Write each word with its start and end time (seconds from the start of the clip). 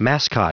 Mascot. 0.00 0.54